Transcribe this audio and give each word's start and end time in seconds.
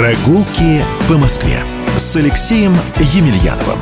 Прогулки 0.00 0.80
по 1.10 1.18
Москве 1.18 1.58
с 1.98 2.16
Алексеем 2.16 2.72
Емельяновым. 2.96 3.78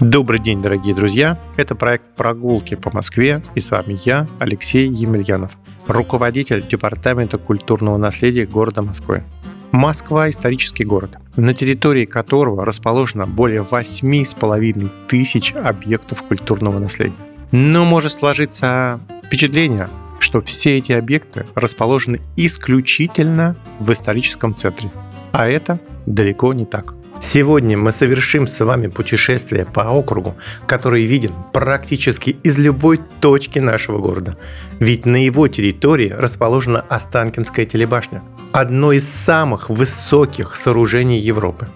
Добрый 0.00 0.40
день, 0.40 0.60
дорогие 0.60 0.96
друзья! 0.96 1.38
Это 1.56 1.76
проект 1.76 2.16
«Прогулки 2.16 2.74
по 2.74 2.90
Москве» 2.92 3.40
и 3.54 3.60
с 3.60 3.70
вами 3.70 3.96
я, 4.04 4.26
Алексей 4.40 4.88
Емельянов, 4.88 5.52
руководитель 5.86 6.66
Департамента 6.66 7.38
культурного 7.38 7.98
наследия 7.98 8.46
города 8.46 8.82
Москвы. 8.82 9.22
Москва– 9.70 10.28
исторический 10.30 10.84
город, 10.84 11.16
на 11.36 11.54
территории 11.54 12.06
которого 12.06 12.66
расположено 12.66 13.28
более 13.28 13.62
8,5 13.62 14.90
тысяч 15.06 15.54
объектов 15.54 16.24
культурного 16.24 16.80
наследия. 16.80 17.14
Но 17.52 17.84
может 17.84 18.12
сложиться 18.12 18.98
впечатление, 19.24 19.88
что 20.30 20.40
все 20.40 20.78
эти 20.78 20.92
объекты 20.92 21.44
расположены 21.56 22.20
исключительно 22.36 23.56
в 23.80 23.90
историческом 23.90 24.54
центре. 24.54 24.92
А 25.32 25.48
это 25.48 25.80
далеко 26.06 26.52
не 26.52 26.66
так. 26.66 26.94
Сегодня 27.20 27.76
мы 27.76 27.90
совершим 27.90 28.46
с 28.46 28.64
вами 28.64 28.86
путешествие 28.86 29.66
по 29.66 29.80
округу, 29.80 30.36
который 30.68 31.02
виден 31.02 31.32
практически 31.52 32.36
из 32.44 32.58
любой 32.58 33.00
точки 33.20 33.58
нашего 33.58 33.98
города. 33.98 34.36
Ведь 34.78 35.04
на 35.04 35.16
его 35.16 35.48
территории 35.48 36.14
расположена 36.16 36.80
Останкинская 36.80 37.66
телебашня, 37.66 38.22
одно 38.52 38.92
из 38.92 39.08
самых 39.08 39.68
высоких 39.68 40.54
сооружений 40.54 41.18
Европы. 41.18 41.66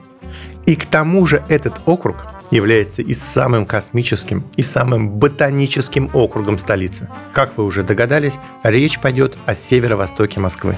И 0.65 0.77
к 0.77 0.87
тому 0.87 1.27
же 1.27 1.43
этот 1.49 1.81
округ 1.87 2.25
является 2.55 3.03
и 3.03 3.15
самым 3.15 3.67
космическим, 3.67 4.45
и 4.57 4.63
самым 4.63 5.11
ботаническим 5.11 6.09
округом 6.13 6.59
столицы. 6.59 7.09
Как 7.33 7.59
вы 7.59 7.65
уже 7.65 7.83
догадались, 7.83 8.35
речь 8.63 9.01
пойдет 9.01 9.37
о 9.45 9.55
северо-востоке 9.55 10.41
Москвы. 10.41 10.77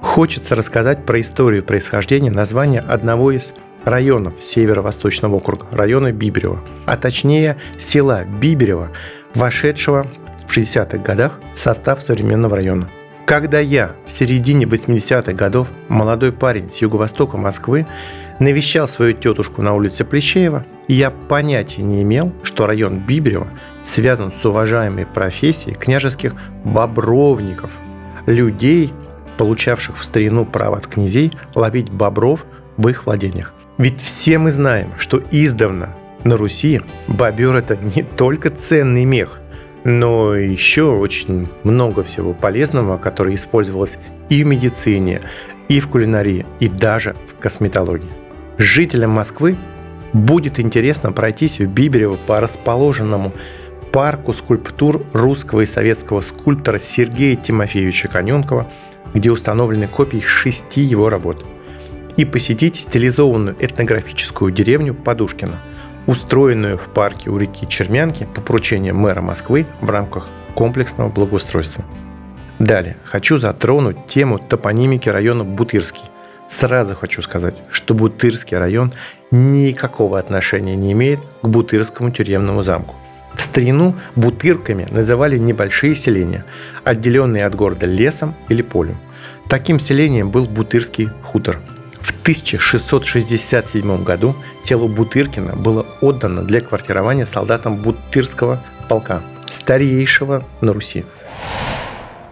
Хочется 0.00 0.54
рассказать 0.54 1.04
про 1.04 1.20
историю 1.20 1.62
происхождения 1.62 2.30
названия 2.30 2.80
одного 2.80 3.32
из 3.32 3.52
районов 3.84 4.34
Северо-Восточного 4.42 5.36
округа, 5.36 5.66
района 5.72 6.12
Биберева, 6.12 6.60
а 6.86 6.96
точнее 6.96 7.58
села 7.78 8.24
Биберева, 8.24 8.90
вошедшего 9.34 10.06
в 10.46 10.56
60-х 10.56 10.98
годах 10.98 11.38
в 11.54 11.58
состав 11.58 12.02
современного 12.02 12.56
района. 12.56 12.90
Когда 13.26 13.60
я 13.60 13.92
в 14.04 14.10
середине 14.10 14.66
80-х 14.66 15.32
годов, 15.32 15.68
молодой 15.88 16.32
парень 16.32 16.70
с 16.70 16.78
юго-востока 16.78 17.36
Москвы, 17.36 17.86
навещал 18.40 18.88
свою 18.88 19.12
тетушку 19.12 19.62
на 19.62 19.74
улице 19.74 20.04
Плещеева, 20.04 20.66
я 20.88 21.10
понятия 21.10 21.82
не 21.82 22.02
имел, 22.02 22.32
что 22.42 22.66
район 22.66 22.98
Биберева 22.98 23.48
связан 23.82 24.32
с 24.32 24.44
уважаемой 24.44 25.06
профессией 25.06 25.74
княжеских 25.74 26.34
бобровников, 26.64 27.70
людей, 28.26 28.92
получавших 29.38 29.96
в 29.96 30.04
старину 30.04 30.44
право 30.44 30.76
от 30.76 30.88
князей 30.88 31.32
ловить 31.54 31.90
бобров 31.90 32.44
в 32.76 32.88
их 32.88 33.06
владениях. 33.06 33.54
Ведь 33.78 34.00
все 34.00 34.38
мы 34.38 34.50
знаем, 34.50 34.92
что 34.98 35.22
издавна 35.30 35.94
на 36.24 36.36
Руси 36.36 36.82
бобер– 37.08 37.56
это 37.56 37.76
не 37.76 38.02
только 38.02 38.50
ценный 38.50 39.04
мех, 39.04 39.40
но 39.84 40.34
еще 40.34 40.84
очень 40.84 41.48
много 41.64 42.04
всего 42.04 42.32
полезного, 42.32 42.98
которое 42.98 43.34
использовалось 43.34 43.98
и 44.28 44.44
в 44.44 44.46
медицине, 44.46 45.20
и 45.68 45.80
в 45.80 45.88
кулинарии, 45.88 46.46
и 46.60 46.68
даже 46.68 47.16
в 47.26 47.40
косметологии. 47.40 48.10
Жителям 48.58 49.10
Москвы 49.10 49.56
будет 50.12 50.60
интересно 50.60 51.12
пройтись 51.12 51.58
в 51.58 51.66
Биберево 51.66 52.16
по 52.26 52.40
расположенному 52.40 53.32
парку 53.92 54.32
скульптур 54.32 55.04
русского 55.12 55.62
и 55.62 55.66
советского 55.66 56.20
скульптора 56.20 56.78
Сергея 56.78 57.36
Тимофеевича 57.36 58.08
Коненкова, 58.08 58.66
где 59.14 59.30
установлены 59.30 59.86
копии 59.86 60.20
шести 60.20 60.80
его 60.80 61.08
работ, 61.10 61.44
и 62.16 62.24
посетить 62.24 62.76
стилизованную 62.76 63.56
этнографическую 63.58 64.52
деревню 64.52 64.94
Подушкина, 64.94 65.60
устроенную 66.06 66.78
в 66.78 66.88
парке 66.88 67.30
у 67.30 67.38
реки 67.38 67.66
Чермянки 67.66 68.26
по 68.34 68.40
поручению 68.40 68.94
мэра 68.94 69.20
Москвы 69.20 69.66
в 69.80 69.90
рамках 69.90 70.28
комплексного 70.54 71.08
благоустройства. 71.08 71.84
Далее 72.58 72.96
хочу 73.04 73.38
затронуть 73.38 74.06
тему 74.06 74.38
топонимики 74.38 75.08
района 75.08 75.44
Бутырский– 75.44 76.04
Сразу 76.52 76.94
хочу 76.94 77.22
сказать, 77.22 77.54
что 77.70 77.94
Бутырский 77.94 78.58
район 78.58 78.92
никакого 79.30 80.18
отношения 80.18 80.76
не 80.76 80.92
имеет 80.92 81.20
к 81.40 81.48
Бутырскому 81.48 82.10
тюремному 82.10 82.62
замку. 82.62 82.94
В 83.34 83.40
старину 83.40 83.96
бутырками 84.16 84.86
называли 84.90 85.38
небольшие 85.38 85.94
селения, 85.94 86.44
отделенные 86.84 87.46
от 87.46 87.54
города 87.54 87.86
лесом 87.86 88.34
или 88.50 88.60
полем. 88.60 88.98
Таким 89.48 89.80
селением 89.80 90.30
был 90.30 90.44
Бутырский 90.44 91.08
хутор. 91.22 91.58
В 92.22 92.24
1667 92.24 94.04
году 94.04 94.36
село 94.62 94.86
Бутыркино 94.86 95.56
было 95.56 95.84
отдано 96.00 96.42
для 96.42 96.60
квартирования 96.60 97.26
солдатам 97.26 97.82
Бутырского 97.82 98.62
полка, 98.88 99.22
старейшего 99.48 100.46
на 100.60 100.72
Руси. 100.72 101.04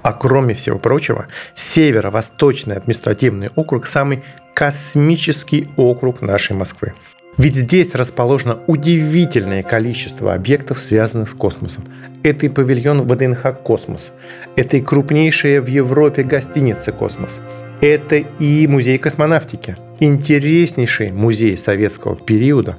А 0.04 0.12
кроме 0.12 0.54
всего 0.54 0.78
прочего, 0.78 1.26
Северо-Восточный 1.56 2.76
административный 2.76 3.50
округ– 3.56 3.86
самый 3.88 4.22
космический 4.54 5.68
округ 5.76 6.22
нашей 6.22 6.54
Москвы. 6.54 6.94
Ведь 7.36 7.56
здесь 7.56 7.92
расположено 7.96 8.60
удивительное 8.68 9.64
количество 9.64 10.34
объектов, 10.34 10.78
связанных 10.78 11.30
с 11.30 11.34
космосом. 11.34 11.84
Это 12.22 12.46
и 12.46 12.48
павильон 12.48 13.02
ВДНХ 13.08 13.60
«Космос», 13.64 14.12
это 14.54 14.76
и 14.76 14.80
крупнейшая 14.82 15.60
в 15.60 15.66
Европе 15.66 16.22
гостиница 16.22 16.92
«Космос», 16.92 17.40
это 17.80 18.16
и 18.16 18.66
музей 18.66 18.98
космонавтики, 18.98 19.76
интереснейший 20.00 21.12
музей 21.12 21.56
советского 21.56 22.16
периода 22.16 22.76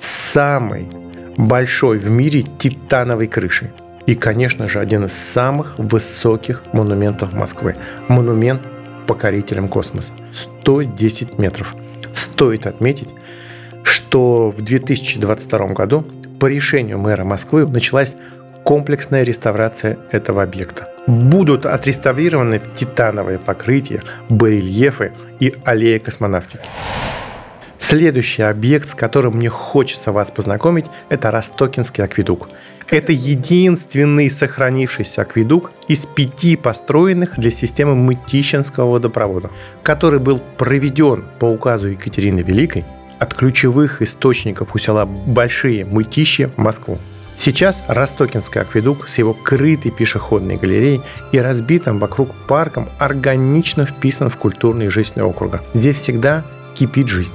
с 0.00 0.06
самой 0.06 0.86
большой 1.36 1.98
в 1.98 2.10
мире 2.10 2.44
титановой 2.58 3.26
крышей– 3.26 3.70
и, 4.06 4.14
конечно 4.14 4.68
же, 4.68 4.80
один 4.80 5.06
из 5.06 5.12
самых 5.12 5.78
высоких 5.78 6.62
монументов 6.72 7.32
Москвы. 7.32 7.76
Монумент 8.08 8.62
покорителям 9.06 9.68
космоса. 9.68 10.12
110 10.32 11.38
метров. 11.38 11.74
Стоит 12.12 12.66
отметить, 12.66 13.14
что 13.82 14.50
в 14.50 14.62
2022 14.62 15.66
году 15.68 16.04
по 16.38 16.46
решению 16.46 16.98
мэра 16.98 17.24
Москвы 17.24 17.66
началась 17.66 18.14
комплексная 18.64 19.22
реставрация 19.22 19.98
этого 20.10 20.42
объекта. 20.42 20.88
Будут 21.06 21.66
отреставрированы 21.66 22.60
титановое 22.74 23.38
покрытие, 23.38 24.00
барельефы 24.28 25.12
и 25.38 25.54
аллея 25.64 25.98
космонавтики. 25.98 26.64
Следующий 27.78 28.42
объект, 28.42 28.88
с 28.88 28.94
которым 28.94 29.36
мне 29.36 29.50
хочется 29.50 30.10
вас 30.10 30.30
познакомить, 30.30 30.86
это 31.10 31.30
Ростокинский 31.30 32.02
акведук. 32.02 32.48
Это 32.90 33.12
единственный 33.12 34.30
сохранившийся 34.30 35.22
акведук 35.22 35.72
из 35.88 36.06
пяти 36.06 36.56
построенных 36.56 37.38
для 37.38 37.50
системы 37.50 37.94
Мытищинского 37.94 38.92
водопровода, 38.92 39.50
который 39.82 40.18
был 40.18 40.40
проведен 40.56 41.24
по 41.38 41.46
указу 41.46 41.88
Екатерины 41.88 42.40
Великой 42.40 42.84
от 43.18 43.34
ключевых 43.34 44.00
источников 44.00 44.74
у 44.74 44.78
села 44.78 45.04
Большие 45.04 45.84
Мытищи 45.84 46.46
в 46.46 46.58
Москву. 46.58 46.98
Сейчас 47.36 47.82
Ростокинский 47.88 48.60
акведук 48.60 49.08
с 49.08 49.18
его 49.18 49.34
крытой 49.34 49.90
пешеходной 49.90 50.56
галереей 50.56 51.02
и 51.32 51.38
разбитым 51.38 51.98
вокруг 51.98 52.30
парком 52.46 52.88
органично 52.98 53.84
вписан 53.84 54.30
в 54.30 54.36
культурную 54.36 54.90
жизнь 54.90 55.20
округа. 55.20 55.62
Здесь 55.72 55.98
всегда 55.98 56.44
кипит 56.74 57.08
жизнь. 57.08 57.32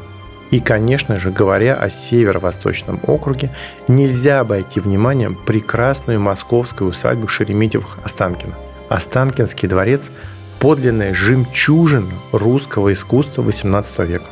И, 0.51 0.59
конечно 0.59 1.19
же, 1.19 1.29
говоря 1.29 1.75
о 1.75 1.89
северо-восточном 1.89 2.99
округе, 3.05 3.51
нельзя 3.87 4.39
обойти 4.39 4.79
вниманием 4.79 5.35
прекрасную 5.35 6.19
московскую 6.19 6.89
усадьбу 6.89 7.27
Шереметьевых-Останкино. 7.27 8.55
Останкинский 8.89 9.67
дворец– 9.67 10.09
подлинная 10.59 11.13
жемчужина 11.13 12.11
русского 12.31 12.91
искусства 12.93 13.43
XVIII 13.43 14.05
века. 14.05 14.25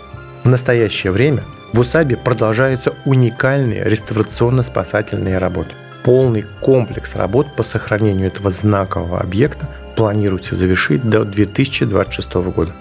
В 0.43 0.49
настоящее 0.49 1.11
время 1.11 1.43
в 1.73 1.79
усадьбе 1.79 2.17
продолжаются 2.17 2.93
уникальные 3.05 3.83
реставрационно-спасательные 3.83 5.37
работы. 5.37 5.71
Полный 6.03 6.45
комплекс 6.61 7.15
работ 7.15 7.47
по 7.55 7.63
сохранению 7.63 8.27
этого 8.27 8.49
знакового 8.49 9.19
объекта 9.19 9.67
планируется 9.95 10.55
завершить 10.55 11.07
до 11.07 11.25
2026 11.25 12.33
года. 12.35 12.73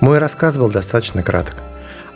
Мой 0.00 0.18
рассказ 0.18 0.56
был 0.56 0.68
достаточно 0.68 1.22
краток– 1.22 1.56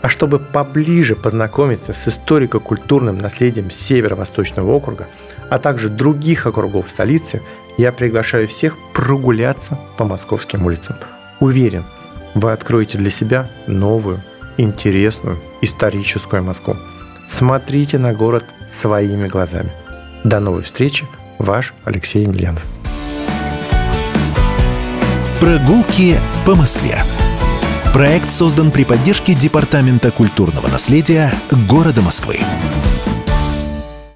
а 0.00 0.08
чтобы 0.08 0.38
поближе 0.38 1.16
познакомиться 1.16 1.92
с 1.92 2.08
историко-культурным 2.08 3.18
наследием 3.18 3.70
Северо-Восточного 3.70 4.70
округа, 4.70 5.08
а 5.50 5.58
также 5.58 5.88
других 5.88 6.46
округов 6.46 6.88
столицы, 6.88 7.42
я 7.76 7.92
приглашаю 7.92 8.48
всех 8.48 8.76
прогуляться 8.94 9.78
по 9.96 10.04
московским 10.04 10.66
улицам. 10.66 10.96
Уверен, 11.40 11.84
вы 12.34 12.52
откроете 12.52 12.98
для 12.98 13.10
себя 13.10 13.48
новую, 13.66 14.22
интересную, 14.58 15.38
историческую 15.62 16.42
Москву. 16.42 16.76
Смотрите 17.26 17.98
на 17.98 18.12
город 18.12 18.44
своими 18.68 19.28
глазами. 19.28 19.72
До 20.24 20.40
новой 20.40 20.62
встречи, 20.62 21.06
ваш 21.38 21.72
Алексей 21.84 22.24
Емельянов. 22.24 22.62
Прогулки 25.40 26.18
по 26.44 26.54
Москве. 26.54 27.02
Проект 27.94 28.30
создан 28.30 28.70
при 28.70 28.84
поддержке 28.84 29.34
Департамента 29.34 30.10
культурного 30.10 30.68
наследия 30.68 31.32
города 31.68 32.02
Москвы. 32.02 32.40